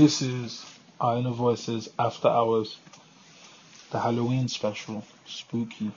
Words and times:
This 0.00 0.22
is 0.22 0.64
our 0.98 1.18
inner 1.18 1.30
voices 1.30 1.90
after 1.98 2.28
hours, 2.28 2.78
the 3.90 4.00
Halloween 4.00 4.48
special, 4.48 5.04
spooky. 5.26 5.90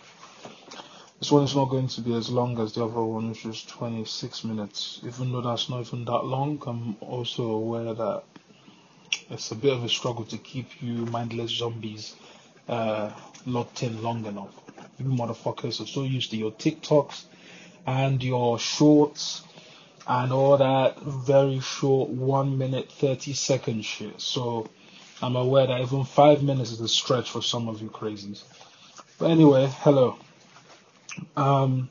This 1.20 1.32
one 1.32 1.46
is 1.46 1.56
not 1.56 1.70
going 1.70 1.88
to 1.88 2.02
be 2.02 2.14
as 2.14 2.30
long 2.30 2.60
as 2.60 2.74
the 2.74 2.84
other 2.84 3.02
one, 3.02 3.30
which 3.30 3.46
is 3.46 3.64
26 3.64 4.44
minutes. 4.44 5.00
Even 5.08 5.32
though 5.32 5.40
that's 5.40 5.70
not 5.70 5.88
even 5.88 6.04
that 6.04 6.26
long, 6.26 6.62
I'm 6.68 6.98
also 7.00 7.52
aware 7.52 7.94
that 7.94 8.24
it's 9.30 9.52
a 9.52 9.56
bit 9.56 9.72
of 9.72 9.86
a 9.86 9.90
struggle 9.90 10.26
to 10.26 10.38
keep 10.38 10.82
you 10.82 11.06
mindless 11.06 11.52
zombies 11.52 12.18
uh, 12.68 13.10
locked 13.46 13.84
in 13.84 14.04
long 14.04 14.26
enough. 14.26 14.54
You 15.00 15.06
motherfuckers 15.06 15.80
are 15.80 15.88
so 15.88 16.04
used 16.04 16.32
to 16.32 16.36
your 16.36 16.52
TikToks 16.52 17.24
and 17.88 18.22
your 18.22 18.60
shorts 18.60 19.44
and 20.08 20.32
all 20.34 20.58
that 20.58 21.00
very 21.02 21.60
short 21.60 22.10
one 22.10 22.58
minute 22.58 22.92
30 22.92 23.34
second 23.34 23.84
shit. 23.84 24.20
So 24.20 24.70
I'm 25.22 25.36
aware 25.36 25.68
that 25.68 25.82
even 25.82 26.04
five 26.04 26.44
minutes 26.44 26.72
is 26.72 26.82
a 26.82 26.88
stretch 26.88 27.30
for 27.30 27.42
some 27.42 27.70
of 27.70 27.82
you 27.82 27.90
crazies. 27.90 28.44
But 29.18 29.32
anyway, 29.32 29.70
hello. 29.80 30.18
Um, 31.38 31.90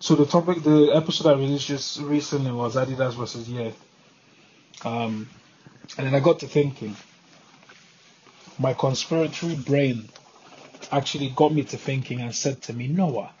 so 0.00 0.14
the 0.14 0.26
topic, 0.26 0.62
the 0.62 0.90
episode 0.94 1.28
I 1.30 1.32
released 1.32 1.66
just 1.66 2.00
recently 2.00 2.52
was 2.52 2.76
Adidas 2.76 3.14
versus 3.14 3.48
Ye. 3.48 3.72
Um, 4.84 5.30
and 5.96 6.06
then 6.06 6.14
I 6.14 6.20
got 6.20 6.40
to 6.40 6.46
thinking. 6.46 6.96
My 8.58 8.74
conspiratory 8.74 9.64
brain 9.64 10.08
actually 10.92 11.30
got 11.30 11.54
me 11.54 11.64
to 11.64 11.76
thinking 11.76 12.20
and 12.20 12.34
said 12.34 12.60
to 12.62 12.72
me, 12.72 12.88
Noah, 12.88 13.32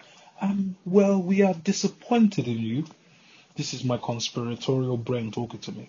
um, 0.44 0.76
well, 0.84 1.22
we 1.22 1.40
are 1.42 1.54
disappointed 1.54 2.46
in 2.46 2.58
you. 2.58 2.84
This 3.56 3.72
is 3.72 3.82
my 3.82 3.96
conspiratorial 3.96 4.98
brain 4.98 5.30
talking 5.32 5.60
to 5.60 5.72
me. 5.72 5.88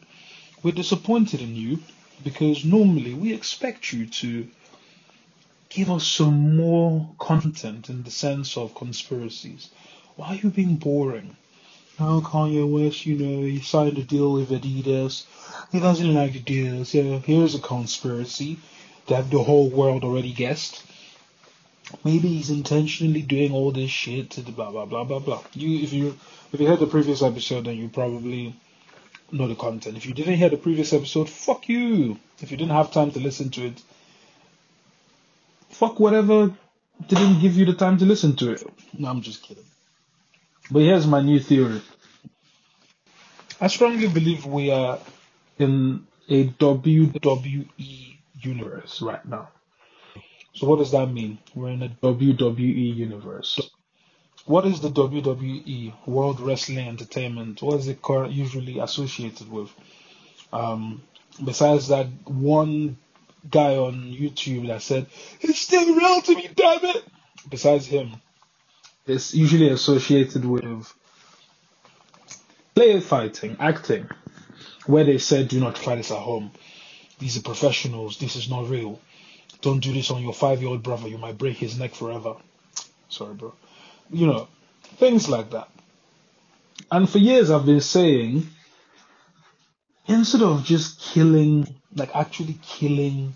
We're 0.64 0.72
disappointed 0.72 1.42
in 1.42 1.56
you 1.56 1.80
because 2.24 2.64
normally 2.64 3.14
we 3.14 3.34
expect 3.34 3.92
you 3.92 4.06
to 4.06 4.48
give 5.68 5.92
us 5.92 6.08
some 6.08 6.56
more 6.56 7.10
content 7.20 7.90
in 7.90 8.04
the 8.04 8.12
sense 8.12 8.56
of 8.56 8.76
conspiracies. 8.76 9.70
Why 10.16 10.28
are 10.30 10.36
you 10.36 10.50
being 10.50 10.78
boring? 10.78 11.36
Now 12.00 12.22
Kanye 12.22 12.66
West, 12.66 13.06
you 13.06 13.18
know, 13.18 13.46
he 13.46 13.60
signed 13.60 13.98
a 13.98 14.04
deal 14.04 14.32
with 14.32 14.52
Adidas. 14.52 15.26
He 15.72 15.82
doesn't 15.82 16.14
like 16.14 16.32
Adidas. 16.34 16.88
so 16.88 17.20
here's 17.20 17.56
a 17.56 17.60
conspiracy 17.60 18.58
that 19.08 19.30
the 19.30 19.44
whole 19.44 19.70
world 19.70 20.06
already 20.06 20.32
guessed. 20.32 20.85
Maybe 22.04 22.28
he's 22.30 22.50
intentionally 22.50 23.22
doing 23.22 23.52
all 23.52 23.72
this 23.72 23.92
shit 23.92 24.32
to 24.32 24.42
the 24.42 24.52
blah 24.52 24.72
blah 24.72 24.86
blah 24.86 25.04
blah 25.04 25.20
blah. 25.20 25.44
You 25.54 25.84
if 25.84 25.94
you 25.94 26.18
if 26.52 26.60
you 26.60 26.68
heard 26.68 26.80
the 26.80 26.88
previous 26.88 27.22
episode 27.22 27.66
then 27.66 27.78
you 27.78 27.90
probably 27.90 28.56
know 29.32 29.48
the 29.48 29.56
content. 29.56 29.98
If 29.98 30.06
you 30.06 30.14
didn't 30.14 30.36
hear 30.36 30.50
the 30.50 30.58
previous 30.58 30.94
episode, 30.94 31.30
fuck 31.30 31.70
you. 31.70 32.20
If 32.42 32.52
you 32.52 32.58
didn't 32.58 32.72
have 32.72 32.92
time 32.92 33.12
to 33.12 33.20
listen 33.20 33.50
to 33.52 33.68
it, 33.68 33.82
fuck 35.70 36.00
whatever 36.00 36.54
didn't 37.08 37.42
give 37.42 37.56
you 37.58 37.66
the 37.66 37.74
time 37.74 37.98
to 37.98 38.06
listen 38.06 38.36
to 38.38 38.52
it. 38.52 38.64
No, 38.98 39.10
I'm 39.10 39.22
just 39.22 39.44
kidding. 39.44 39.66
But 40.72 40.80
here's 40.80 41.06
my 41.06 41.22
new 41.22 41.40
theory. 41.40 41.82
I 43.62 43.68
strongly 43.68 44.08
believe 44.08 44.46
we 44.46 44.72
are 44.72 45.00
in 45.60 46.06
a 46.28 46.48
WWE 46.48 48.18
universe 48.42 49.02
right 49.02 49.26
now. 49.26 49.50
So 50.56 50.68
what 50.68 50.80
does 50.80 50.92
that 50.92 51.08
mean? 51.08 51.38
We're 51.54 51.70
in 51.72 51.84
a 51.84 51.90
WWE 51.90 52.96
universe. 52.96 53.60
What 54.46 54.66
is 54.66 54.80
the 54.80 54.90
WWE 54.90 56.08
World 56.08 56.40
Wrestling 56.40 56.88
Entertainment? 56.88 57.62
What 57.62 57.80
is 57.80 57.88
it 57.88 58.00
usually 58.30 58.80
associated 58.80 59.52
with? 59.52 59.70
Um, 60.54 61.02
besides 61.44 61.90
that 61.90 62.08
one 62.26 62.98
guy 63.50 63.76
on 63.76 64.14
YouTube 64.14 64.68
that 64.68 64.82
said 64.82 65.08
it's 65.42 65.60
still 65.60 65.94
real 65.94 66.22
to 66.22 66.36
me, 66.36 66.50
damn 66.56 66.86
it. 66.86 67.04
Besides 67.50 67.86
him, 67.86 68.14
it's 69.06 69.34
usually 69.34 69.70
associated 69.70 70.46
with 70.46 70.94
player 72.74 73.02
fighting, 73.02 73.58
acting, 73.60 74.10
where 74.86 75.04
they 75.04 75.18
said 75.18 75.48
do 75.48 75.60
not 75.60 75.76
try 75.76 75.96
this 75.96 76.12
at 76.12 76.18
home. 76.18 76.52
These 77.20 77.38
are 77.38 77.42
professionals. 77.42 78.18
This 78.18 78.36
is 78.36 78.50
not 78.50 78.70
real. 78.70 79.00
Don't 79.62 79.80
do 79.80 79.94
this 79.94 80.12
on 80.12 80.22
your 80.22 80.34
five 80.34 80.62
year 80.62 80.70
old 80.70 80.84
brother. 80.84 81.08
You 81.08 81.18
might 81.18 81.38
break 81.38 81.58
his 81.58 81.78
neck 81.80 81.96
forever. 81.96 82.36
Sorry, 83.10 83.34
bro. 83.34 83.54
You 84.12 84.28
know, 84.28 84.48
things 84.98 85.30
like 85.30 85.52
that. 85.52 85.70
And 86.92 87.10
for 87.10 87.18
years, 87.18 87.50
I've 87.50 87.66
been 87.66 87.82
saying, 87.82 88.48
instead 90.08 90.42
of 90.42 90.64
just 90.64 91.00
killing, 91.02 91.76
like 91.96 92.16
actually 92.16 92.60
killing 92.62 93.34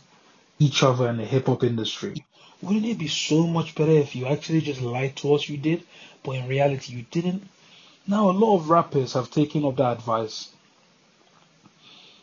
each 0.59 0.83
other 0.83 1.09
in 1.09 1.17
the 1.17 1.25
hip 1.25 1.47
hop 1.47 1.63
industry, 1.63 2.25
wouldn't 2.61 2.85
it 2.85 2.97
be 2.99 3.07
so 3.07 3.47
much 3.47 3.75
better 3.75 3.91
if 3.91 4.15
you 4.15 4.27
actually 4.27 4.61
just 4.61 4.81
lied 4.81 5.15
to 5.17 5.33
us 5.33 5.47
you 5.49 5.57
did, 5.57 5.83
but 6.23 6.33
in 6.33 6.47
reality 6.47 6.93
you 6.93 7.05
didn't? 7.09 7.47
Now, 8.07 8.29
a 8.29 8.33
lot 8.33 8.57
of 8.57 8.69
rappers 8.69 9.13
have 9.13 9.31
taken 9.31 9.65
up 9.65 9.77
that 9.77 9.93
advice. 9.93 10.49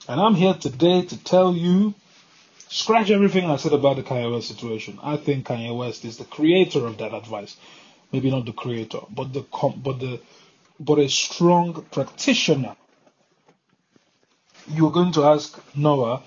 And 0.09 0.21
I'm 0.21 0.35
here 0.35 0.55
today 0.55 1.03
to 1.03 1.25
tell 1.25 1.55
you 1.55 1.95
Scratch 2.69 3.11
everything 3.11 3.49
I 3.51 3.57
said 3.57 3.73
about 3.73 3.97
the 3.97 4.03
Kanye 4.03 4.33
West 4.33 4.49
situation. 4.49 4.99
I 5.03 5.17
think 5.17 5.47
Kanye 5.47 5.77
West 5.77 6.05
is 6.05 6.17
the 6.19 6.25
creator 6.25 6.87
of 6.87 6.99
that 6.99 7.15
advice. 7.15 7.57
Maybe 8.13 8.31
not 8.31 8.45
the 8.47 8.53
creator, 8.53 9.01
but 9.11 9.33
the 9.33 9.45
but 9.77 10.01
the 10.01 10.21
but 10.81 10.99
a 10.99 11.09
strong 11.09 11.87
practitioner. 11.91 12.77
You're 14.69 14.91
going 14.93 15.13
to 15.13 15.25
ask 15.25 15.59
Noah, 15.77 16.23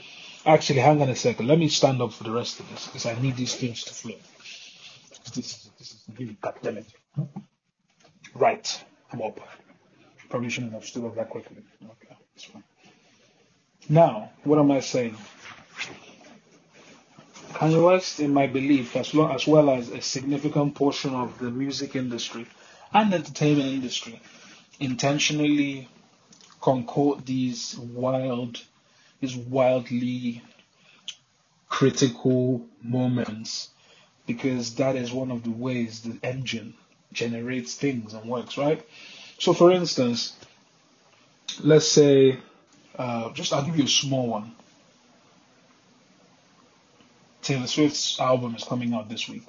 actually, 0.46 0.80
hang 0.80 1.02
on 1.02 1.10
a 1.10 1.16
second. 1.16 1.48
Let 1.48 1.60
me 1.60 1.68
stand 1.68 2.02
up 2.02 2.14
for 2.14 2.24
the 2.24 2.32
rest 2.32 2.60
of 2.60 2.70
this 2.70 2.88
because 2.88 3.06
I 3.06 3.20
need 3.22 3.36
these 3.36 3.56
things 3.56 3.84
to 3.86 3.94
flow. 3.94 4.16
This, 5.36 5.70
this 5.78 5.92
is 5.94 6.04
really 6.18 6.38
goddamn. 6.42 6.86
Right, 8.34 8.84
I'm 9.12 9.22
up. 9.22 9.40
Probably 10.30 10.50
shouldn't 10.50 10.74
have 10.74 10.86
stood 10.86 11.06
up 11.06 11.16
that 11.16 11.30
quickly. 11.30 11.58
Okay, 11.84 12.16
that's 12.36 12.46
fine. 12.46 12.64
Now, 13.90 14.32
what 14.44 14.60
am 14.60 14.72
I 14.72 14.80
saying? 14.82 15.18
Kanye 17.60 17.84
West, 17.84 18.22
in 18.22 18.34
my 18.34 18.48
belief, 18.48 18.96
as, 18.96 19.14
as 19.14 19.46
well 19.46 19.70
as 19.70 19.90
a 19.90 20.00
significant 20.00 20.76
portion 20.76 21.14
of 21.14 21.38
the 21.40 21.52
music 21.52 21.94
industry 21.94 22.48
and 22.94 23.14
entertainment 23.14 23.68
industry, 23.68 24.22
intentionally 24.80 25.90
concord 26.62 27.26
these 27.26 27.78
wild, 27.78 28.64
these 29.20 29.36
wildly 29.36 30.42
critical 31.68 32.66
moments 32.82 33.70
because 34.26 34.76
that 34.76 34.96
is 34.96 35.12
one 35.12 35.30
of 35.30 35.44
the 35.44 35.52
ways 35.52 36.02
the 36.02 36.18
engine 36.24 36.74
generates 37.12 37.76
things 37.76 38.14
and 38.14 38.30
works, 38.30 38.58
right? 38.58 38.86
So, 39.38 39.52
for 39.52 39.70
instance, 39.72 40.38
let's 41.62 41.90
say, 41.90 42.40
uh, 42.98 43.34
just 43.34 43.52
I'll 43.52 43.66
give 43.66 43.76
you 43.76 43.84
a 43.84 43.88
small 43.88 44.28
one. 44.28 44.56
Taylor 47.50 47.66
Swift's 47.66 48.20
album 48.20 48.54
is 48.54 48.64
coming 48.64 48.94
out 48.94 49.10
this 49.10 49.28
week. 49.28 49.42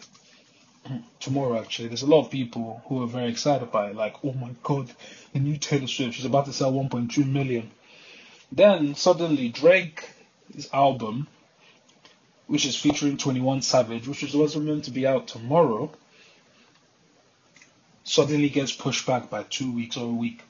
Tomorrow, 1.18 1.60
actually. 1.60 1.88
There's 1.88 2.00
a 2.00 2.06
lot 2.06 2.24
of 2.24 2.30
people 2.30 2.80
who 2.86 3.02
are 3.02 3.06
very 3.06 3.28
excited 3.28 3.70
by 3.70 3.90
it. 3.90 3.94
Like, 3.94 4.14
oh 4.24 4.32
my 4.32 4.52
god, 4.62 4.90
the 5.34 5.38
new 5.38 5.58
Taylor 5.58 5.86
Swift, 5.86 6.14
she's 6.14 6.24
about 6.24 6.46
to 6.46 6.54
sell 6.54 6.72
1.2 6.72 7.30
million. 7.30 7.70
Then, 8.50 8.94
suddenly, 8.94 9.50
Drake's 9.50 10.06
album, 10.72 11.28
which 12.46 12.64
is 12.64 12.74
featuring 12.74 13.18
21 13.18 13.60
Savage, 13.60 14.08
which 14.08 14.22
is 14.22 14.34
also 14.34 14.60
meant 14.60 14.84
to 14.84 14.92
be 14.92 15.06
out 15.06 15.28
tomorrow, 15.28 15.92
suddenly 18.04 18.48
gets 18.48 18.72
pushed 18.72 19.06
back 19.06 19.28
by 19.28 19.42
two 19.42 19.70
weeks 19.70 19.98
or 19.98 20.08
a 20.08 20.14
week. 20.24 20.40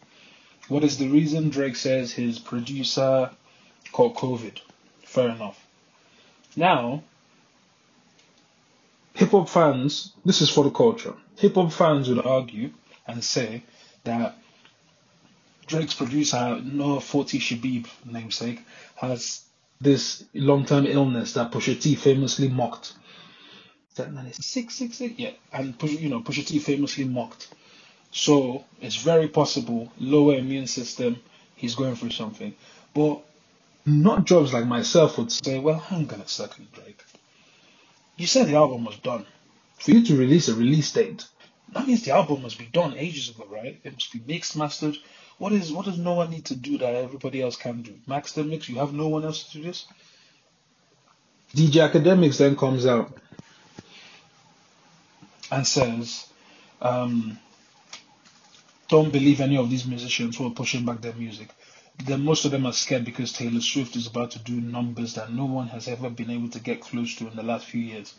What 0.69 0.85
is 0.85 0.99
the 0.99 1.09
reason? 1.09 1.51
Drake 1.51 1.75
says 1.75 2.13
his 2.13 2.39
producer 2.39 3.29
caught 3.91 4.15
COVID. 4.15 4.61
Fair 5.03 5.31
enough. 5.31 5.67
Now, 6.55 7.03
hip 9.21 9.33
hop 9.33 9.51
fans, 9.51 10.15
this 10.25 10.41
is 10.41 10.49
for 10.49 10.65
the 10.65 10.71
culture. 10.71 11.13
Hip 11.37 11.55
hop 11.55 11.71
fans 11.73 12.09
would 12.09 12.25
argue 12.25 12.71
and 13.07 13.23
say 13.23 13.63
that 14.05 14.35
Drake's 15.67 15.93
producer, 15.93 16.59
Noah 16.65 17.03
40 17.03 17.39
Shebib, 17.39 17.87
namesake, 18.07 18.65
has 18.97 19.43
this 19.79 20.25
long 20.33 20.65
term 20.65 20.87
illness 20.87 21.35
that 21.35 21.53
Pusha 21.53 21.79
T 21.79 21.97
famously 21.97 22.49
mocked. 22.49 22.95
That 23.97 24.11
man 24.11 24.25
is 24.25 24.37
six 24.37 24.77
six 24.77 24.97
six, 24.97 25.19
yeah, 25.19 25.33
and 25.53 25.75
you 25.83 26.09
know 26.09 26.23
Pusha 26.23 26.47
T 26.47 26.59
famously 26.59 27.05
mocked. 27.05 27.49
So 28.13 28.65
it's 28.81 28.97
very 28.97 29.29
possible 29.29 29.93
lower 29.99 30.37
immune 30.37 30.67
system, 30.67 31.19
he's 31.57 31.75
going 31.75 31.95
through 31.95 32.11
something. 32.11 32.55
But 32.95 33.21
not 33.85 34.25
jobs 34.25 34.55
like 34.55 34.67
myself 34.67 35.19
would 35.19 35.31
say, 35.31 35.59
well, 35.59 35.79
hang 35.79 36.11
on 36.11 36.23
a 36.23 36.29
second, 36.29 36.73
Drake. 36.73 37.05
You 38.21 38.27
said 38.27 38.49
the 38.49 38.57
album 38.57 38.85
was 38.85 38.99
done. 38.99 39.25
For 39.79 39.93
you 39.93 40.05
to 40.05 40.15
release 40.15 40.49
a 40.49 40.55
release 40.55 40.93
date, 40.93 41.25
that 41.73 41.87
means 41.87 42.05
the 42.05 42.11
album 42.11 42.43
must 42.43 42.59
be 42.59 42.67
done 42.67 42.93
ages 42.99 43.31
ago, 43.31 43.47
right? 43.49 43.81
It 43.83 43.95
must 43.95 44.13
be 44.13 44.21
mixed, 44.27 44.59
mastered. 44.59 44.99
What 45.39 45.53
is 45.55 45.73
what 45.73 45.87
does 45.87 45.97
no 45.97 46.13
one 46.13 46.29
need 46.31 46.45
to 46.47 46.55
do 46.55 46.77
that 46.77 46.95
everybody 46.97 47.41
else 47.41 47.57
can 47.57 47.81
do? 47.81 47.95
Max 48.07 48.33
the 48.35 48.45
mix, 48.45 48.69
you 48.69 48.77
have 48.77 48.93
no 48.93 49.09
one 49.09 49.25
else 49.25 49.45
to 49.45 49.53
do 49.57 49.63
this. 49.65 49.87
DJ 51.57 51.91
Akademiks 51.91 52.37
then 52.37 52.57
comes 52.57 52.85
out 52.85 53.11
and 55.51 55.67
says, 55.67 56.27
um, 56.83 57.39
"Don't 58.89 59.11
believe 59.11 59.41
any 59.41 59.57
of 59.57 59.71
these 59.71 59.87
musicians 59.87 60.37
who 60.37 60.47
are 60.47 60.51
pushing 60.51 60.85
back 60.85 61.01
their 61.01 61.15
music. 61.15 61.49
Then 61.99 62.25
most 62.25 62.45
of 62.45 62.51
them 62.51 62.67
are 62.67 62.73
scared 62.73 63.05
because 63.05 63.33
Taylor 63.33 63.61
Swift 63.61 63.97
is 63.97 64.07
about 64.07 64.31
to 64.31 64.39
do 64.39 64.61
numbers 64.61 65.15
that 65.15 65.33
no 65.33 65.45
one 65.45 65.69
has 65.69 65.89
ever 65.89 66.09
been 66.09 66.31
able 66.31 66.49
to 66.51 66.61
get 66.61 66.81
close 66.81 67.15
to 67.17 67.29
in 67.29 67.37
the 67.37 67.43
last 67.43 67.67
few 67.67 67.81
years." 67.81 68.15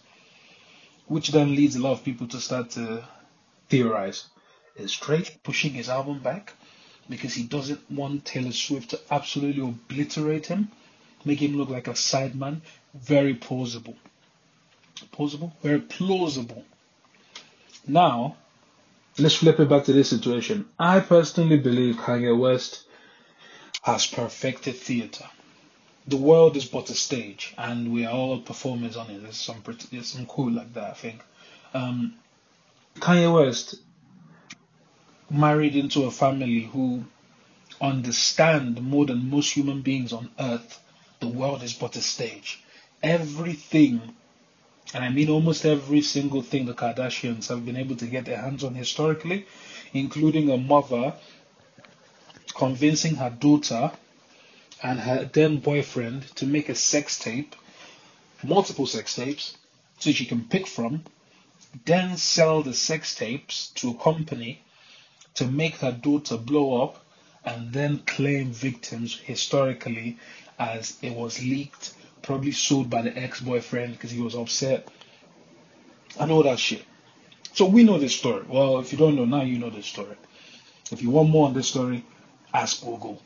Which 1.08 1.30
then 1.30 1.56
leads 1.56 1.76
a 1.76 1.82
lot 1.82 1.94
of 1.94 2.04
people 2.04 2.28
to 2.28 2.40
start 2.40 2.72
to 2.72 3.04
theorize: 3.70 4.26
Is 4.76 4.96
Drake 4.96 5.42
pushing 5.44 5.74
his 5.74 5.90
album 5.90 6.20
back 6.20 6.54
because 7.10 7.34
he 7.34 7.44
doesn't 7.44 7.90
want 7.90 8.26
Taylor 8.26 8.52
Swift 8.52 8.90
to 8.90 9.00
absolutely 9.10 9.64
obliterate 9.64 10.48
him, 10.48 10.72
make 11.26 11.42
him 11.42 11.58
look 11.58 11.70
like 11.70 11.88
a 11.88 11.96
sideman? 11.96 12.62
Very 12.94 13.34
plausible. 13.34 13.96
Plausible? 15.12 15.56
Very 15.64 15.80
plausible. 15.80 16.66
Now, 17.88 18.36
let's 19.18 19.36
flip 19.36 19.60
it 19.60 19.70
back 19.70 19.86
to 19.86 19.94
this 19.94 20.10
situation. 20.10 20.70
I 20.78 21.00
personally 21.00 21.58
believe 21.58 21.96
Kanye 21.96 22.38
West 22.38 22.84
has 23.82 24.06
perfected 24.08 24.76
theater. 24.76 25.26
The 26.08 26.18
world 26.18 26.58
is 26.58 26.66
but 26.66 26.90
a 26.90 26.96
stage, 26.96 27.54
and 27.58 27.94
we 27.94 28.06
are 28.06 28.14
all 28.14 28.40
performers 28.40 28.98
on 28.98 29.10
it. 29.10 29.22
There's 29.22 29.38
some 29.38 29.62
pretty, 29.62 29.88
there's 29.92 30.08
some 30.08 30.26
cool 30.26 30.52
like 30.52 30.74
that, 30.74 30.92
I 30.92 30.94
think. 30.94 31.22
Um, 31.74 32.16
Kanye 32.96 33.34
West 33.34 33.76
married 35.30 35.76
into 35.76 36.04
a 36.04 36.12
family 36.12 36.62
who 36.62 37.06
understand 37.80 38.82
more 38.82 39.06
than 39.06 39.30
most 39.30 39.54
human 39.54 39.82
beings 39.82 40.12
on 40.14 40.30
earth 40.40 40.80
the 41.20 41.28
world 41.28 41.64
is 41.64 41.74
but 41.74 41.96
a 41.96 42.02
stage. 42.02 42.62
Everything 43.02 44.16
and 44.94 45.06
I 45.06 45.10
mean 45.10 45.30
almost 45.30 45.66
every 45.66 46.02
single 46.02 46.42
thing 46.42 46.66
the 46.66 46.74
Kardashians 46.74 47.48
have 47.48 47.66
been 47.66 47.78
able 47.78 47.96
to 47.96 48.06
get 48.06 48.26
their 48.26 48.42
hands 48.42 48.64
on 48.64 48.76
historically, 48.76 49.46
including 49.94 50.50
a 50.50 50.58
mother 50.58 51.14
convincing 52.52 53.16
her 53.16 53.30
daughter 53.30 53.92
and 54.84 55.00
her 55.00 55.30
then 55.32 55.58
boyfriend 55.58 56.24
to 56.36 56.46
make 56.46 56.70
a 56.70 56.76
sex 56.76 57.20
tape, 57.20 57.56
multiple 58.44 58.86
sex 58.86 59.16
tapes, 59.16 59.58
so 60.00 60.12
she 60.12 60.26
can 60.26 60.46
pick 60.46 60.68
from, 60.68 61.04
then 61.86 62.18
sell 62.18 62.64
the 62.64 62.74
sex 62.74 63.16
tapes 63.16 63.70
to 63.76 63.92
a 63.92 63.96
company 63.96 64.62
to 65.36 65.46
make 65.46 65.76
her 65.78 65.92
daughter 65.92 66.38
blow 66.38 66.84
up, 66.84 67.06
and 67.46 67.72
then 67.74 68.00
claim 68.00 68.52
victims 68.52 69.18
historically 69.18 70.18
as 70.60 70.98
it 71.02 71.14
was 71.16 71.42
leaked 71.42 71.94
probably 72.22 72.52
sold 72.52 72.90
by 72.90 73.02
the 73.02 73.18
ex-boyfriend 73.18 73.94
because 73.94 74.12
he 74.12 74.22
was 74.22 74.36
upset 74.36 74.88
and 76.20 76.32
all 76.32 76.44
that 76.44 76.60
shit. 76.60 76.84
So 77.54 77.66
we 77.66 77.84
know 77.84 77.98
this 77.98 78.16
story. 78.16 78.46
Well, 78.48 78.80
if 78.80 78.92
you 78.92 78.98
don't 78.98 79.16
know 79.16 79.26
now, 79.26 79.42
you 79.42 79.58
know 79.58 79.70
this 79.70 79.86
story. 79.86 80.16
If 80.92 81.02
you 81.02 81.10
want 81.10 81.30
more 81.30 81.48
on 81.48 81.54
this 81.54 81.68
story, 81.68 82.06
ask 82.54 82.82
Google. 82.84 83.22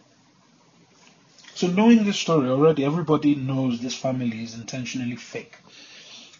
So 1.55 1.67
knowing 1.67 2.03
this 2.03 2.17
story 2.17 2.49
already, 2.49 2.83
everybody 2.83 3.35
knows 3.35 3.79
this 3.79 3.95
family 3.95 4.43
is 4.43 4.55
intentionally 4.55 5.15
fake. 5.15 5.55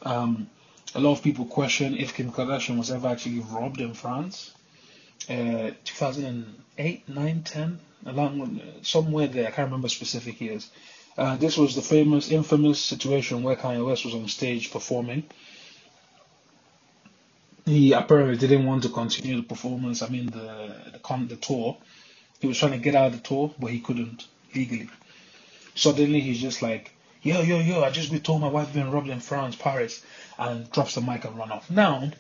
Um, 0.02 0.50
a 0.94 1.00
lot 1.00 1.14
of 1.14 1.24
people 1.24 1.46
question 1.46 1.98
if 1.98 2.14
Kim 2.14 2.32
Kardashian 2.32 2.78
was 2.78 2.92
ever 2.92 3.08
actually 3.08 3.40
robbed 3.40 3.82
in 3.82 3.94
France. 3.94 4.52
Uh, 5.30 5.72
2008, 5.86 7.10
9, 7.10 7.44
10, 7.44 7.80
along 8.06 8.62
somewhere 8.82 9.28
there. 9.28 9.48
I 9.48 9.52
can't 9.52 9.68
remember 9.68 9.90
specific 9.90 10.40
years. 10.42 10.70
Uh, 11.18 11.38
this 11.38 11.58
was 11.58 11.76
the 11.76 11.82
famous, 11.82 12.30
infamous 12.30 12.80
situation 12.80 13.42
where 13.42 13.56
Kanye 13.56 13.86
West 13.86 14.06
was 14.06 14.14
on 14.14 14.28
stage 14.28 14.72
performing. 14.72 15.24
He 17.66 17.94
apparently 17.94 18.38
didn't 18.38 18.66
want 18.66 18.84
to 18.84 18.90
continue 18.90 19.38
the 19.38 19.44
performance. 19.44 20.02
I 20.02 20.10
mean, 20.10 20.28
the 20.28 20.76
the, 20.94 21.00
con- 21.00 21.28
the 21.28 21.38
tour. 21.38 21.78
He 22.46 22.48
was 22.48 22.60
trying 22.60 22.74
to 22.74 22.78
get 22.78 22.94
out 22.94 23.08
of 23.08 23.14
the 23.14 23.28
tour, 23.28 23.56
but 23.58 23.72
he 23.72 23.80
couldn't 23.80 24.28
legally. 24.54 24.88
Suddenly, 25.74 26.22
he's 26.22 26.40
just 26.40 26.62
like, 26.62 26.92
"Yo, 27.24 27.42
yo, 27.42 27.58
yo! 27.58 27.84
I 27.84 27.90
just 27.90 28.24
told 28.24 28.42
my 28.42 28.48
wife 28.48 28.72
been 28.72 28.92
robbed 28.92 29.10
in 29.10 29.20
France, 29.20 29.56
Paris," 29.56 30.06
and 30.38 30.70
drops 30.70 30.94
the 30.94 31.02
mic 31.02 31.26
and 31.26 31.36
run 31.36 31.52
off. 31.52 31.72
Now, 31.72 32.12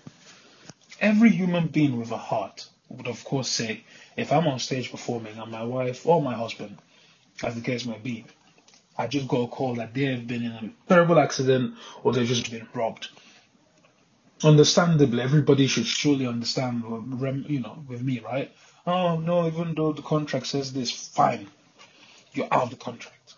every 0.99 1.29
human 1.29 1.67
being 1.67 1.99
with 1.99 2.09
a 2.09 2.17
heart 2.17 2.67
would, 2.89 3.05
of 3.05 3.23
course, 3.23 3.47
say, 3.47 3.83
if 4.17 4.31
I'm 4.33 4.47
on 4.47 4.57
stage 4.57 4.89
performing 4.89 5.37
and 5.37 5.51
my 5.51 5.63
wife 5.63 6.07
or 6.07 6.19
my 6.23 6.33
husband, 6.33 6.79
as 7.43 7.53
the 7.53 7.61
case 7.61 7.85
may 7.85 7.99
be, 7.99 8.25
I 8.97 9.05
just 9.05 9.27
got 9.27 9.41
a 9.43 9.47
call 9.47 9.75
that 9.75 9.93
they 9.93 10.05
have 10.05 10.25
been 10.25 10.41
in 10.41 10.53
a 10.53 10.71
terrible 10.89 11.19
accident 11.19 11.75
or 12.03 12.13
they've 12.13 12.27
just 12.27 12.49
been 12.49 12.67
robbed. 12.73 13.09
Understandably, 14.43 15.21
everybody 15.21 15.67
should 15.67 15.85
surely 15.85 16.25
understand, 16.25 16.83
uh, 16.83 17.31
you 17.47 17.59
know, 17.59 17.85
with 17.87 18.01
me, 18.01 18.21
right? 18.21 18.51
Oh 18.87 19.17
no, 19.17 19.47
even 19.47 19.73
though 19.73 19.93
the 19.93 20.01
contract 20.01 20.47
says 20.47 20.71
this, 20.71 20.91
fine, 20.91 21.47
you're 22.33 22.47
out 22.51 22.63
of 22.63 22.69
the 22.69 22.75
contract. 22.75 23.33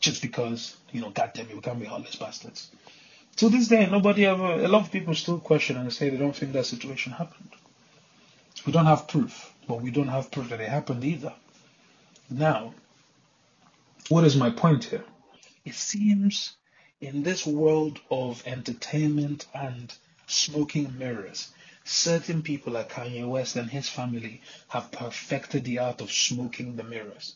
Just 0.00 0.20
because, 0.20 0.76
you 0.90 1.00
know, 1.00 1.10
goddamn 1.10 1.48
it, 1.48 1.54
we 1.54 1.60
can't 1.60 1.78
be 1.78 1.86
heartless 1.86 2.16
bastards. 2.16 2.70
To 3.36 3.48
this 3.48 3.68
day, 3.68 3.88
nobody 3.88 4.26
ever, 4.26 4.44
a 4.44 4.68
lot 4.68 4.82
of 4.82 4.92
people 4.92 5.14
still 5.14 5.38
question 5.38 5.76
and 5.76 5.92
say 5.92 6.08
they 6.08 6.16
don't 6.16 6.34
think 6.34 6.52
that 6.52 6.66
situation 6.66 7.12
happened. 7.12 7.50
We 8.66 8.72
don't 8.72 8.86
have 8.86 9.08
proof, 9.08 9.52
but 9.68 9.80
we 9.80 9.90
don't 9.90 10.08
have 10.08 10.30
proof 10.30 10.48
that 10.50 10.60
it 10.60 10.68
happened 10.68 11.04
either. 11.04 11.32
Now, 12.28 12.74
what 14.08 14.24
is 14.24 14.36
my 14.36 14.50
point 14.50 14.84
here? 14.84 15.04
It 15.64 15.74
seems 15.74 16.56
in 17.00 17.22
this 17.22 17.46
world 17.46 18.00
of 18.10 18.42
entertainment 18.46 19.46
and 19.54 19.92
smoking 20.26 20.98
mirrors, 20.98 21.52
certain 21.84 22.42
people 22.42 22.72
like 22.72 22.90
Kanye 22.92 23.28
West 23.28 23.56
and 23.56 23.70
his 23.70 23.88
family 23.88 24.40
have 24.68 24.92
perfected 24.92 25.64
the 25.64 25.78
art 25.78 26.00
of 26.00 26.12
smoking 26.12 26.76
the 26.76 26.84
mirrors. 26.84 27.34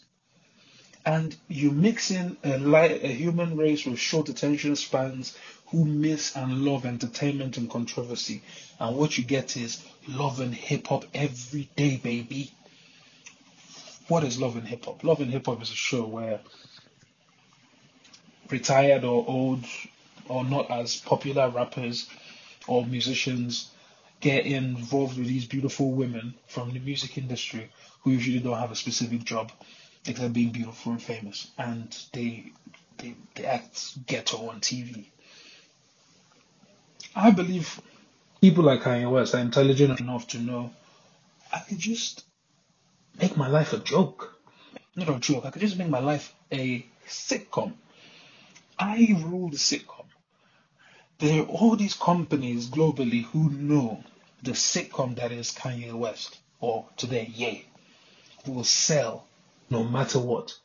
And 1.05 1.37
you 1.49 1.71
mix 1.71 2.11
in 2.11 2.37
a, 2.43 2.59
li- 2.59 3.01
a 3.03 3.13
human 3.13 3.57
race 3.57 3.87
with 3.87 3.99
short 3.99 4.29
attention 4.29 4.75
spans 4.77 5.37
who 5.67 5.85
miss 5.85 6.35
and 6.37 6.65
love 6.65 6.85
entertainment 6.85 7.57
and 7.57 7.71
controversy. 7.71 8.43
And 8.81 8.97
what 8.97 9.17
you 9.17 9.25
get 9.25 9.57
is 9.57 9.85
love 10.09 10.41
and 10.41 10.55
hip 10.55 10.89
hop 10.89 11.05
every 11.15 11.69
day, 11.77 11.97
baby 11.97 12.53
what 14.09 14.23
is 14.23 14.39
Love 14.41 14.57
and 14.57 14.67
Hip 14.69 14.85
Hop? 14.85 15.03
Love 15.03 15.21
and 15.21 15.31
Hip 15.33 15.47
Hop 15.47 15.61
is 15.63 15.71
a 15.71 15.75
show 15.75 16.05
where 16.05 16.41
retired 18.51 19.03
or 19.05 19.25
old 19.27 19.65
or 20.29 20.45
not 20.45 20.71
as 20.71 20.97
popular 20.97 21.49
rappers 21.49 22.09
or 22.69 22.87
musicians 22.87 23.71
get 24.21 24.47
involved 24.47 25.19
with 25.19 25.29
these 25.29 25.47
beautiful 25.47 25.91
women 25.93 26.35
from 26.47 26.73
the 26.73 26.81
music 26.81 27.19
industry 27.19 27.71
who 28.03 28.11
usually 28.13 28.39
don't 28.41 28.59
have 28.59 28.71
a 28.71 28.77
specific 28.77 29.25
job 29.25 29.53
except 30.07 30.33
being 30.33 30.51
beautiful 30.51 30.93
and 30.93 31.03
famous 31.03 31.51
and 31.59 31.97
they 32.13 32.53
they, 32.99 33.15
they 33.35 33.45
act 33.45 34.07
ghetto 34.07 34.49
on 34.49 34.61
TV. 34.61 35.07
I 37.15 37.31
believe 37.31 37.81
people 38.41 38.65
like 38.65 38.83
Kanye 38.83 39.11
West 39.11 39.35
are 39.35 39.41
intelligent 39.41 40.01
enough 40.01 40.27
to 40.29 40.39
know 40.39 40.71
I 41.53 41.61
could 41.61 41.79
just 41.79 42.25
make 43.21 43.37
my 43.37 43.49
life 43.49 43.73
a 43.73 43.79
joke. 43.79 44.39
Not 44.95 45.09
a 45.09 45.19
joke. 45.19 45.45
I 45.47 45.51
could 45.51 45.63
just 45.63 45.79
make 45.79 45.89
my 45.89 46.01
life 46.01 46.35
a 46.53 46.87
sitcom. 47.09 47.73
I 48.79 49.17
rule 49.25 49.49
the 49.51 49.57
sitcom. 49.57 49.96
There 51.19 51.41
are 51.43 51.47
all 51.47 51.77
these 51.77 51.95
companies 51.95 52.69
globally 52.69 53.25
who 53.25 53.49
know 53.51 54.05
the 54.43 54.51
sitcom 54.53 55.17
that 55.17 55.33
is 55.33 55.51
Kanye 55.51 55.95
West, 55.95 56.37
or 56.61 56.85
today, 56.99 57.33
Ye, 57.35 57.65
who 58.45 58.53
will 58.53 58.65
sell 58.65 59.25
no 59.71 59.83
matter 59.83 60.19
what. 60.19 60.59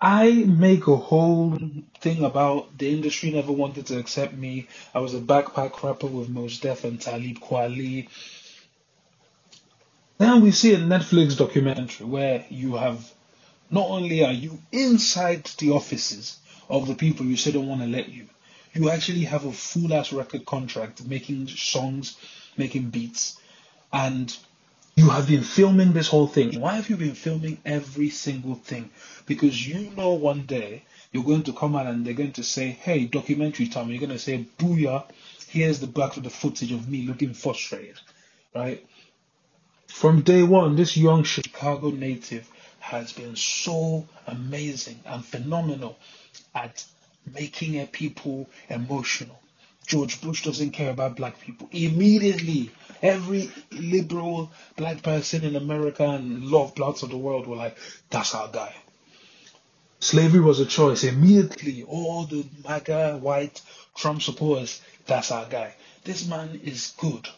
I 0.00 0.30
make 0.32 0.86
a 0.88 0.96
whole 0.96 1.58
thing 2.00 2.24
about 2.24 2.78
the 2.78 2.90
industry 2.90 3.32
never 3.32 3.52
wanted 3.52 3.86
to 3.86 3.98
accept 3.98 4.32
me. 4.32 4.66
I 4.94 5.00
was 5.00 5.12
a 5.14 5.20
backpack 5.20 5.82
rapper 5.82 6.06
with 6.06 6.30
Mos 6.30 6.58
Def 6.58 6.84
and 6.84 6.98
Talib 6.98 7.38
Kweli. 7.40 8.08
Then 10.16 10.40
we 10.40 10.52
see 10.52 10.72
a 10.74 10.78
Netflix 10.78 11.36
documentary 11.36 12.06
where 12.06 12.46
you 12.48 12.76
have 12.76 13.12
not 13.70 13.88
only 13.90 14.24
are 14.24 14.32
you 14.32 14.58
inside 14.72 15.44
the 15.58 15.72
offices 15.72 16.38
of 16.70 16.88
the 16.88 16.94
people 16.94 17.26
you 17.26 17.36
don't 17.52 17.68
want 17.68 17.82
to 17.82 17.86
let 17.86 18.08
you, 18.08 18.26
you 18.72 18.90
actually 18.90 19.24
have 19.24 19.44
a 19.44 19.52
full 19.52 19.92
ass 19.92 20.12
record 20.12 20.46
contract 20.46 21.04
making 21.06 21.48
songs, 21.48 22.16
making 22.56 22.90
beats, 22.90 23.38
and 23.92 24.36
you 24.94 25.08
have 25.10 25.26
been 25.26 25.42
filming 25.42 25.92
this 25.92 26.08
whole 26.08 26.26
thing. 26.26 26.60
Why 26.60 26.74
have 26.74 26.90
you 26.90 26.96
been 26.96 27.14
filming 27.14 27.58
every 27.64 28.10
single 28.10 28.54
thing? 28.54 28.90
Because 29.26 29.66
you 29.66 29.90
know 29.96 30.12
one 30.12 30.42
day 30.42 30.84
you're 31.12 31.24
going 31.24 31.44
to 31.44 31.52
come 31.52 31.76
out 31.76 31.86
and 31.86 32.04
they're 32.04 32.14
going 32.14 32.32
to 32.32 32.42
say, 32.42 32.70
hey, 32.70 33.04
documentary 33.04 33.68
time. 33.68 33.88
You're 33.88 34.00
going 34.00 34.10
to 34.10 34.18
say, 34.18 34.46
booyah, 34.58 35.04
here's 35.48 35.80
the 35.80 35.86
back 35.86 36.16
of 36.16 36.24
the 36.24 36.30
footage 36.30 36.72
of 36.72 36.88
me 36.88 37.06
looking 37.06 37.34
frustrated, 37.34 38.00
right? 38.54 38.84
From 39.88 40.22
day 40.22 40.42
one, 40.42 40.76
this 40.76 40.96
young 40.96 41.22
Chicago 41.24 41.90
native 41.90 42.48
has 42.80 43.12
been 43.12 43.36
so 43.36 44.08
amazing 44.26 45.00
and 45.06 45.24
phenomenal 45.24 45.98
at 46.54 46.84
making 47.26 47.80
a 47.80 47.86
people 47.86 48.48
emotional. 48.68 49.38
George 49.86 50.20
Bush 50.20 50.44
doesn't 50.44 50.70
care 50.70 50.90
about 50.90 51.16
black 51.16 51.40
people. 51.40 51.68
Immediately, 51.72 52.70
every 53.02 53.50
liberal 53.70 54.50
black 54.76 55.02
person 55.02 55.44
in 55.44 55.56
America 55.56 56.04
and 56.04 56.44
love 56.46 56.74
bloods 56.74 57.02
of 57.02 57.10
the 57.10 57.16
world 57.16 57.46
were 57.46 57.56
like, 57.56 57.76
that's 58.10 58.34
our 58.34 58.48
guy. 58.48 58.74
Slavery 59.98 60.40
was 60.40 60.60
a 60.60 60.66
choice. 60.66 61.04
Immediately, 61.04 61.84
all 61.84 62.24
the 62.24 62.44
MAGA 62.64 63.18
white 63.18 63.60
Trump 63.94 64.22
supporters, 64.22 64.80
that's 65.06 65.30
our 65.30 65.46
guy. 65.46 65.74
This 66.04 66.26
man 66.26 66.60
is 66.64 66.94
good 66.96 67.28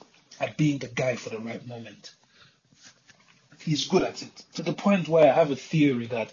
at 0.40 0.56
being 0.56 0.78
the 0.78 0.88
guy 0.88 1.16
for 1.16 1.30
the 1.30 1.38
right 1.38 1.66
moment. 1.66 2.12
He's 3.58 3.86
good 3.86 4.02
at 4.02 4.22
it 4.22 4.44
to 4.54 4.62
the 4.62 4.72
point 4.72 5.08
where 5.08 5.30
I 5.30 5.34
have 5.34 5.50
a 5.50 5.56
theory 5.56 6.06
that 6.06 6.32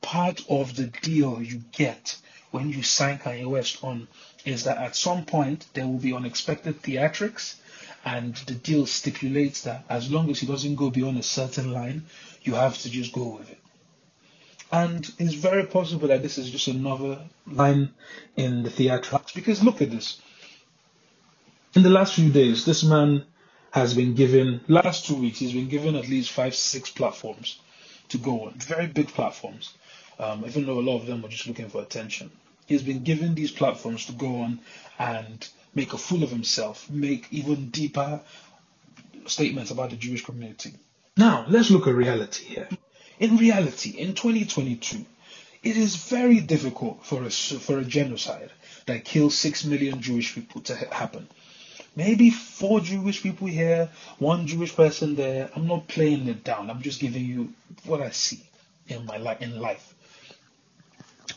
part 0.00 0.42
of 0.48 0.76
the 0.76 0.86
deal 0.86 1.42
you 1.42 1.62
get 1.72 2.16
when 2.50 2.70
you 2.70 2.82
sign 2.82 3.18
Kanye 3.18 3.46
West 3.46 3.82
on 3.84 4.08
is 4.44 4.64
that 4.64 4.78
at 4.78 4.96
some 4.96 5.24
point 5.24 5.66
there 5.74 5.86
will 5.86 5.98
be 5.98 6.14
unexpected 6.14 6.82
theatrics, 6.82 7.56
and 8.04 8.34
the 8.46 8.54
deal 8.54 8.86
stipulates 8.86 9.62
that 9.62 9.84
as 9.88 10.10
long 10.10 10.30
as 10.30 10.40
he 10.40 10.46
doesn't 10.46 10.76
go 10.76 10.90
beyond 10.90 11.18
a 11.18 11.22
certain 11.22 11.72
line, 11.72 12.04
you 12.42 12.54
have 12.54 12.78
to 12.78 12.90
just 12.90 13.12
go 13.12 13.36
with 13.36 13.50
it. 13.50 13.58
And 14.70 15.10
it's 15.18 15.34
very 15.34 15.64
possible 15.66 16.08
that 16.08 16.22
this 16.22 16.38
is 16.38 16.50
just 16.50 16.68
another 16.68 17.20
line 17.46 17.90
in 18.36 18.62
the 18.62 18.70
theatrics 18.70 19.34
because 19.34 19.62
look 19.62 19.82
at 19.82 19.90
this. 19.90 20.20
In 21.74 21.82
the 21.82 21.90
last 21.90 22.14
few 22.14 22.30
days, 22.30 22.64
this 22.64 22.82
man 22.82 23.24
has 23.72 23.94
been 23.94 24.14
given, 24.14 24.60
last 24.68 25.06
two 25.06 25.16
weeks, 25.16 25.38
he's 25.38 25.52
been 25.52 25.68
given 25.68 25.96
at 25.96 26.08
least 26.08 26.30
five, 26.30 26.54
six 26.54 26.90
platforms 26.90 27.60
to 28.08 28.18
go 28.18 28.46
on, 28.46 28.54
very 28.54 28.86
big 28.86 29.08
platforms 29.08 29.74
um, 30.18 30.44
even 30.46 30.66
though 30.66 30.78
a 30.78 30.82
lot 30.82 30.96
of 30.96 31.06
them 31.06 31.24
are 31.24 31.28
just 31.28 31.46
looking 31.46 31.68
for 31.68 31.82
attention. 31.82 32.30
He's 32.66 32.82
been 32.82 33.02
given 33.02 33.34
these 33.34 33.50
platforms 33.50 34.06
to 34.06 34.12
go 34.12 34.42
on 34.42 34.60
and 34.98 35.48
make 35.74 35.92
a 35.92 35.98
fool 35.98 36.22
of 36.22 36.30
himself, 36.30 36.90
make 36.90 37.26
even 37.30 37.70
deeper 37.70 38.20
statements 39.26 39.70
about 39.70 39.90
the 39.90 39.96
Jewish 39.96 40.24
community. 40.24 40.74
Now, 41.16 41.46
let's 41.48 41.70
look 41.70 41.86
at 41.86 41.94
reality 41.94 42.44
here. 42.44 42.68
In 43.18 43.36
reality, 43.36 43.90
in 43.90 44.14
2022, 44.14 45.04
it 45.62 45.76
is 45.76 45.96
very 45.96 46.40
difficult 46.40 47.04
for 47.04 47.24
a, 47.24 47.30
for 47.30 47.78
a 47.78 47.84
genocide 47.84 48.50
that 48.86 49.04
kills 49.04 49.36
6 49.38 49.64
million 49.64 50.00
Jewish 50.00 50.34
people 50.34 50.60
to 50.62 50.76
happen. 50.76 51.28
Maybe 51.96 52.30
four 52.30 52.80
Jewish 52.80 53.22
people 53.22 53.48
here, 53.48 53.90
one 54.18 54.46
Jewish 54.46 54.74
person 54.76 55.16
there. 55.16 55.50
I'm 55.56 55.66
not 55.66 55.88
playing 55.88 56.28
it 56.28 56.44
down. 56.44 56.70
I'm 56.70 56.82
just 56.82 57.00
giving 57.00 57.24
you 57.24 57.52
what 57.84 58.00
I 58.00 58.10
see 58.10 58.40
in 58.86 59.04
my 59.04 59.16
life 59.16 59.42
in 59.42 59.58
life 59.58 59.94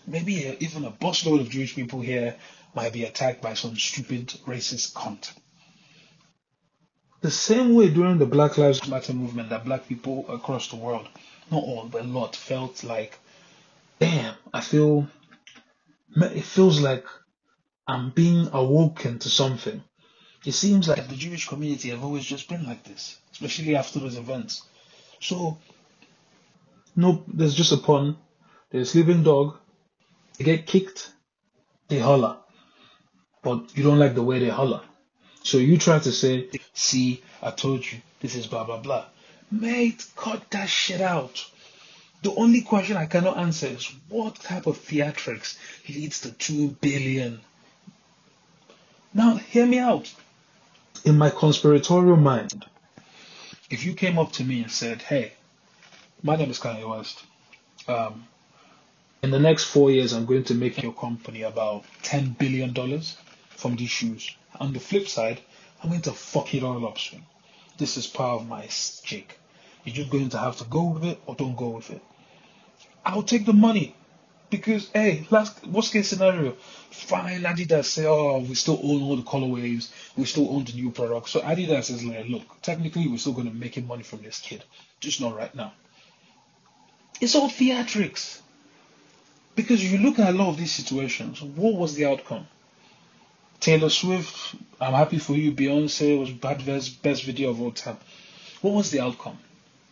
maybe 0.07 0.57
even 0.59 0.85
a 0.85 0.91
busload 0.91 1.41
of 1.41 1.49
Jewish 1.49 1.75
people 1.75 2.01
here 2.01 2.35
might 2.75 2.93
be 2.93 3.03
attacked 3.03 3.41
by 3.41 3.53
some 3.53 3.75
stupid 3.77 4.27
racist 4.45 4.93
cunt. 4.93 5.31
The 7.21 7.31
same 7.31 7.75
way 7.75 7.89
during 7.89 8.17
the 8.17 8.25
Black 8.25 8.57
Lives 8.57 8.87
Matter 8.87 9.13
movement 9.13 9.49
that 9.49 9.65
black 9.65 9.87
people 9.87 10.25
across 10.27 10.69
the 10.69 10.75
world, 10.75 11.07
not 11.51 11.63
all, 11.63 11.87
but 11.87 12.01
a 12.01 12.07
lot, 12.07 12.35
felt 12.35 12.83
like, 12.83 13.19
damn, 13.99 14.33
I 14.51 14.61
feel, 14.61 15.07
it 16.15 16.43
feels 16.43 16.81
like 16.81 17.05
I'm 17.87 18.09
being 18.09 18.49
awoken 18.51 19.19
to 19.19 19.29
something. 19.29 19.83
It 20.43 20.53
seems 20.53 20.87
like 20.87 21.07
the 21.07 21.15
Jewish 21.15 21.47
community 21.47 21.89
have 21.89 22.03
always 22.03 22.25
just 22.25 22.49
been 22.49 22.65
like 22.65 22.83
this, 22.83 23.19
especially 23.33 23.75
after 23.75 23.99
those 23.99 24.17
events. 24.17 24.63
So, 25.19 25.59
nope, 26.95 27.25
there's 27.27 27.53
just 27.53 27.71
a 27.71 27.77
pun. 27.77 28.17
There's 28.71 28.91
sleeping 28.91 29.21
dog, 29.21 29.59
they 30.41 30.57
get 30.57 30.65
kicked, 30.65 31.11
they 31.87 31.99
holler. 31.99 32.37
But 33.43 33.77
you 33.77 33.83
don't 33.83 33.99
like 33.99 34.15
the 34.15 34.23
way 34.23 34.39
they 34.39 34.49
holler. 34.49 34.81
So 35.43 35.57
you 35.57 35.77
try 35.77 35.99
to 35.99 36.11
say, 36.11 36.49
see, 36.73 37.21
I 37.41 37.51
told 37.51 37.89
you, 37.91 37.99
this 38.21 38.35
is 38.35 38.47
blah 38.47 38.63
blah 38.63 38.79
blah. 38.79 39.05
Mate, 39.51 40.05
cut 40.15 40.49
that 40.51 40.69
shit 40.69 41.01
out. 41.01 41.45
The 42.23 42.33
only 42.33 42.61
question 42.61 42.97
I 42.97 43.05
cannot 43.05 43.37
answer 43.37 43.67
is 43.67 43.91
what 44.09 44.35
type 44.35 44.67
of 44.67 44.77
theatrics 44.77 45.57
leads 45.89 46.21
to 46.21 46.31
two 46.31 46.69
billion? 46.81 47.41
Now, 49.13 49.35
hear 49.35 49.65
me 49.65 49.79
out. 49.79 50.13
In 51.03 51.17
my 51.17 51.29
conspiratorial 51.29 52.17
mind, 52.17 52.65
if 53.69 53.85
you 53.85 53.93
came 53.93 54.19
up 54.19 54.31
to 54.33 54.43
me 54.43 54.61
and 54.61 54.71
said, 54.71 55.01
hey, 55.01 55.33
my 56.21 56.35
name 56.35 56.51
is 56.51 56.59
Kanye 56.59 56.87
West, 56.87 57.23
um, 57.87 58.27
in 59.23 59.29
the 59.29 59.39
next 59.39 59.65
four 59.65 59.91
years, 59.91 60.13
I'm 60.13 60.25
going 60.25 60.45
to 60.45 60.55
make 60.55 60.81
your 60.81 60.93
company 60.93 61.43
about 61.43 61.83
$10 62.03 62.37
billion 62.37 62.73
from 63.49 63.75
these 63.75 63.89
shoes. 63.89 64.35
On 64.59 64.73
the 64.73 64.79
flip 64.79 65.07
side, 65.07 65.39
I'm 65.81 65.89
going 65.89 66.01
to 66.01 66.11
fuck 66.11 66.53
it 66.55 66.63
all 66.63 66.87
up 66.87 66.97
soon. 66.97 67.23
This 67.77 67.97
is 67.97 68.07
part 68.07 68.41
of 68.41 68.47
my 68.47 68.67
jig. 69.03 69.35
You're 69.83 69.95
just 69.95 70.09
going 70.09 70.29
to 70.29 70.37
have 70.37 70.57
to 70.57 70.63
go 70.65 70.85
with 70.89 71.03
it 71.05 71.21
or 71.25 71.35
don't 71.35 71.55
go 71.55 71.69
with 71.69 71.91
it. 71.91 72.01
I'll 73.05 73.23
take 73.23 73.45
the 73.45 73.53
money. 73.53 73.95
Because, 74.49 74.89
hey, 74.89 75.25
last 75.29 75.65
worst 75.65 75.93
case 75.93 76.09
scenario, 76.09 76.51
fine, 76.89 77.43
Adidas 77.43 77.85
say, 77.85 78.05
oh, 78.05 78.39
we 78.39 78.53
still 78.53 78.81
own 78.83 79.01
all 79.01 79.15
the 79.15 79.23
colorways, 79.23 79.89
we 80.17 80.25
still 80.25 80.53
own 80.53 80.65
the 80.65 80.73
new 80.73 80.91
products. 80.91 81.31
So 81.31 81.39
Adidas 81.39 81.89
is 81.89 82.03
like, 82.03 82.27
look, 82.27 82.61
technically, 82.61 83.07
we're 83.07 83.17
still 83.17 83.31
going 83.31 83.47
to 83.47 83.53
make 83.55 83.81
money 83.85 84.03
from 84.03 84.21
this 84.23 84.41
kid, 84.41 84.61
just 84.99 85.21
not 85.21 85.37
right 85.37 85.55
now. 85.55 85.71
It's 87.21 87.33
all 87.35 87.49
theatrics. 87.49 88.41
Because 89.61 89.91
you 89.91 89.99
look 89.99 90.17
at 90.17 90.29
a 90.29 90.35
lot 90.35 90.49
of 90.49 90.57
these 90.57 90.71
situations, 90.71 91.39
what 91.39 91.75
was 91.75 91.93
the 91.93 92.07
outcome? 92.07 92.47
Taylor 93.59 93.89
Swift, 93.89 94.55
I'm 94.79 94.93
happy 94.93 95.19
for 95.19 95.33
you. 95.33 95.51
Beyonce 95.51 96.19
was 96.19 96.31
bad 96.31 96.65
best, 96.65 97.03
best 97.03 97.23
video 97.23 97.51
of 97.51 97.61
all 97.61 97.71
time. 97.71 97.97
What 98.61 98.73
was 98.73 98.89
the 98.89 99.01
outcome? 99.01 99.37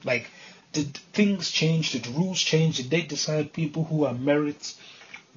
Like, 0.04 0.26
did 0.74 0.98
things 1.14 1.52
change? 1.52 1.92
Did 1.92 2.08
rules 2.08 2.42
change? 2.42 2.78
Did 2.78 2.90
they 2.90 3.04
decide 3.04 3.54
people 3.54 3.84
who 3.84 4.06
are 4.06 4.14
merit 4.16 4.74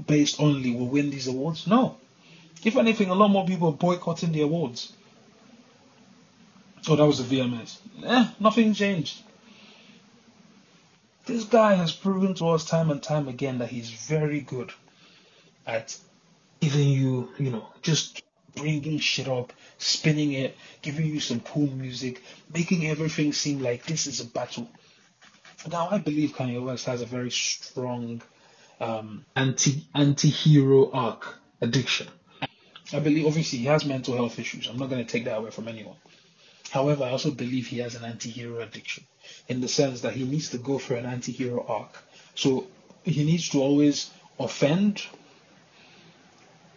based 0.06 0.40
only 0.40 0.74
will 0.74 0.88
win 0.88 1.10
these 1.10 1.26
awards? 1.26 1.66
No. 1.66 1.98
If 2.64 2.78
anything, 2.78 3.10
a 3.10 3.14
lot 3.14 3.28
more 3.28 3.44
people 3.44 3.68
are 3.68 3.72
boycotting 3.76 4.32
the 4.32 4.40
awards. 4.40 4.94
Oh, 6.88 6.96
that 6.96 7.06
was 7.06 7.18
the 7.18 7.36
VMAs. 7.36 7.76
Eh, 8.02 8.28
nothing 8.40 8.72
changed. 8.72 9.18
This 11.24 11.44
guy 11.44 11.74
has 11.74 11.92
proven 11.92 12.34
to 12.34 12.48
us 12.48 12.64
time 12.64 12.90
and 12.90 13.02
time 13.02 13.28
again 13.28 13.58
that 13.58 13.68
he's 13.68 13.90
very 13.90 14.40
good 14.40 14.72
at 15.66 15.96
giving 16.60 16.88
you, 16.88 17.30
you 17.38 17.50
know, 17.50 17.66
just 17.80 18.22
bringing 18.56 18.98
shit 18.98 19.28
up, 19.28 19.52
spinning 19.78 20.32
it, 20.32 20.56
giving 20.82 21.06
you 21.06 21.20
some 21.20 21.40
cool 21.40 21.68
music, 21.68 22.22
making 22.52 22.86
everything 22.88 23.32
seem 23.32 23.60
like 23.60 23.84
this 23.84 24.06
is 24.06 24.20
a 24.20 24.24
battle. 24.24 24.68
Now, 25.70 25.88
I 25.90 25.98
believe 25.98 26.32
Kanye 26.32 26.62
West 26.62 26.86
has 26.86 27.02
a 27.02 27.06
very 27.06 27.30
strong 27.30 28.20
um, 28.80 29.24
anti 29.36 29.86
anti 29.94 30.28
hero 30.28 30.90
arc 30.90 31.38
addiction. 31.60 32.08
I 32.92 32.98
believe, 32.98 33.26
obviously, 33.26 33.60
he 33.60 33.66
has 33.66 33.84
mental 33.84 34.14
health 34.14 34.38
issues. 34.38 34.66
I'm 34.66 34.76
not 34.76 34.90
going 34.90 35.04
to 35.04 35.10
take 35.10 35.24
that 35.24 35.38
away 35.38 35.50
from 35.50 35.68
anyone. 35.68 35.96
However, 36.72 37.04
I 37.04 37.10
also 37.10 37.30
believe 37.30 37.66
he 37.66 37.78
has 37.78 37.94
an 37.94 38.04
anti 38.04 38.30
hero 38.30 38.62
addiction 38.62 39.04
in 39.46 39.60
the 39.60 39.68
sense 39.68 40.00
that 40.00 40.14
he 40.14 40.24
needs 40.24 40.48
to 40.50 40.58
go 40.58 40.78
for 40.78 40.94
an 40.94 41.04
anti-hero 41.04 41.64
arc. 41.68 42.02
So 42.34 42.66
he 43.04 43.24
needs 43.24 43.50
to 43.50 43.60
always 43.60 44.10
offend, 44.38 45.02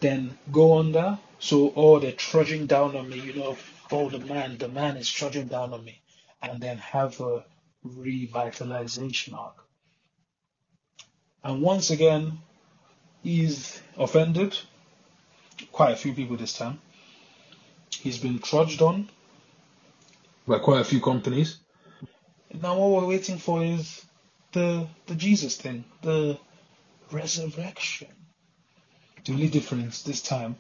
then 0.02 0.38
go 0.52 0.80
under. 0.80 1.18
So 1.40 1.72
oh, 1.78 2.00
they're 2.00 2.12
trudging 2.12 2.66
down 2.66 2.98
on 2.98 3.10
me, 3.10 3.22
you 3.22 3.36
know. 3.36 3.58
Oh, 3.90 4.10
the 4.10 4.20
man, 4.20 4.58
the 4.58 4.68
man 4.68 4.98
is 4.98 5.10
trudging 5.10 5.48
down 5.48 5.72
on 5.72 5.86
me, 5.86 6.02
and 6.42 6.60
then 6.60 6.78
have 6.80 7.22
a 7.22 7.46
revitalization 7.86 9.34
arc. 9.38 9.64
And 11.42 11.62
once 11.62 11.90
again, 11.90 12.40
he's 13.24 13.82
offended 13.98 14.58
quite 15.72 15.94
a 15.94 15.96
few 15.96 16.14
people 16.14 16.36
this 16.36 16.58
time. 16.58 16.82
He's 17.92 18.18
been 18.18 18.40
trudged 18.40 18.82
on 18.82 19.10
by 20.48 20.60
quite 20.60 20.82
a 20.82 20.86
few 20.86 21.02
companies. 21.02 21.58
Now 22.54 22.78
what 22.78 23.02
we're 23.02 23.08
waiting 23.10 23.38
for 23.38 23.64
is 23.64 24.06
the 24.52 24.88
the 25.08 25.16
Jesus 25.16 25.58
thing, 25.58 25.84
the 26.02 26.38
resurrection. 27.12 28.08
The 29.26 29.34
only 29.34 29.50
difference 29.50 30.04
this 30.04 30.22
time, 30.22 30.56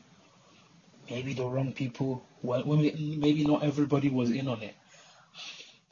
maybe 1.09 1.33
the 1.33 1.45
wrong 1.45 1.71
people. 1.73 2.25
Well, 2.41 2.65
maybe 2.65 3.45
not 3.45 3.63
everybody 3.63 4.09
was 4.09 4.31
in 4.31 4.47
on 4.47 4.61
it. 4.61 4.75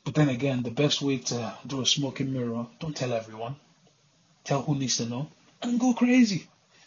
But 0.03 0.15
then 0.15 0.29
again, 0.29 0.63
the 0.63 0.71
best 0.71 1.01
way 1.01 1.17
to 1.17 1.53
do 1.65 1.81
a 1.81 1.85
smoking 1.85 2.33
mirror, 2.33 2.67
don't 2.79 2.95
tell 2.95 3.13
everyone. 3.13 3.55
Tell 4.43 4.61
who 4.61 4.75
needs 4.75 4.97
to 4.97 5.05
know, 5.05 5.29
and 5.61 5.79
go 5.79 5.93
crazy. 5.93 6.47